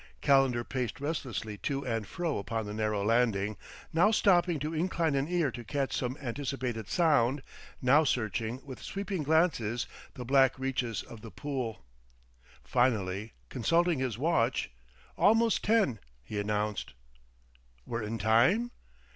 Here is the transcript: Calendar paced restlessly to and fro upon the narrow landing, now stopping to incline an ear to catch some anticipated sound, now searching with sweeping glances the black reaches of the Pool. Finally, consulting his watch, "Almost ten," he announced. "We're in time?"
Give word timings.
Calendar 0.19 0.63
paced 0.63 0.99
restlessly 0.99 1.59
to 1.59 1.85
and 1.85 2.07
fro 2.07 2.39
upon 2.39 2.65
the 2.65 2.73
narrow 2.73 3.05
landing, 3.05 3.55
now 3.93 4.09
stopping 4.09 4.57
to 4.57 4.73
incline 4.73 5.13
an 5.13 5.27
ear 5.27 5.51
to 5.51 5.63
catch 5.63 5.95
some 5.95 6.17
anticipated 6.19 6.87
sound, 6.87 7.43
now 7.83 8.03
searching 8.03 8.59
with 8.65 8.81
sweeping 8.81 9.21
glances 9.21 9.85
the 10.15 10.25
black 10.25 10.57
reaches 10.57 11.03
of 11.03 11.21
the 11.21 11.29
Pool. 11.29 11.85
Finally, 12.63 13.33
consulting 13.47 13.99
his 13.99 14.17
watch, 14.17 14.71
"Almost 15.17 15.63
ten," 15.63 15.99
he 16.23 16.39
announced. 16.39 16.95
"We're 17.85 18.01
in 18.01 18.17
time?" 18.17 18.71